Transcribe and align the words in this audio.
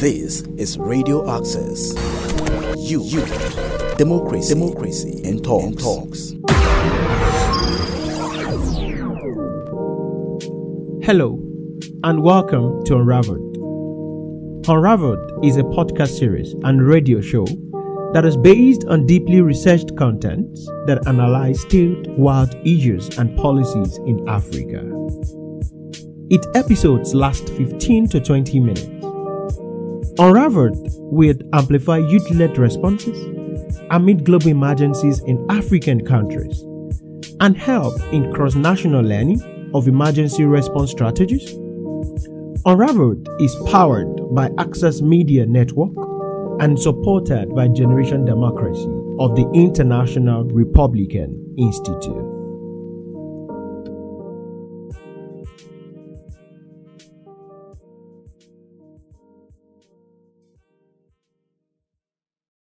This 0.00 0.40
is 0.56 0.78
Radio 0.78 1.28
Access. 1.30 1.92
You, 2.78 3.02
you, 3.02 3.20
democracy, 3.98 4.54
democracy, 4.54 5.20
and 5.26 5.44
talks. 5.44 5.66
And 5.66 5.78
talks. 5.78 6.32
Hello, 11.04 11.38
and 12.02 12.22
welcome 12.22 12.82
to 12.84 12.96
Unraveled. 12.96 13.58
Unraveled 14.66 15.44
is 15.44 15.58
a 15.58 15.64
podcast 15.64 16.18
series 16.18 16.54
and 16.62 16.80
radio 16.80 17.20
show 17.20 17.44
that 18.14 18.24
is 18.24 18.38
based 18.38 18.86
on 18.86 19.04
deeply 19.04 19.42
researched 19.42 19.94
contents 19.98 20.64
that 20.86 21.06
analyze 21.08 21.60
state 21.60 22.08
wild 22.12 22.54
issues 22.64 23.18
and 23.18 23.36
policies 23.36 23.98
in 24.06 24.26
Africa. 24.26 24.80
Its 26.30 26.46
episodes 26.54 27.14
last 27.14 27.50
15 27.50 28.08
to 28.08 28.20
20 28.20 28.60
minutes. 28.60 28.99
Unraveled 30.18 30.76
will 30.96 31.34
amplify 31.52 31.98
youth 31.98 32.30
led 32.30 32.58
responses 32.58 33.18
amid 33.90 34.24
global 34.24 34.48
emergencies 34.48 35.20
in 35.20 35.44
African 35.50 36.04
countries 36.04 36.64
and 37.40 37.56
help 37.56 37.94
in 38.12 38.32
cross 38.32 38.54
national 38.54 39.02
learning 39.02 39.40
of 39.74 39.88
emergency 39.88 40.44
response 40.44 40.90
strategies. 40.90 41.54
Unraveled 42.66 43.28
is 43.40 43.56
powered 43.66 44.34
by 44.34 44.50
Access 44.58 45.00
Media 45.00 45.46
Network 45.46 45.92
and 46.60 46.78
supported 46.78 47.54
by 47.54 47.68
Generation 47.68 48.24
Democracy 48.24 48.88
of 49.18 49.36
the 49.36 49.50
International 49.54 50.44
Republican 50.44 51.54
Institute. 51.56 52.39